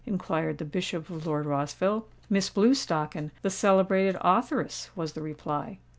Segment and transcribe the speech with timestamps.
[0.03, 2.07] inquired the Bishop of Lord Rossville.
[2.27, 5.77] "Miss Blewstocken, the celebrated authoress," was the reply.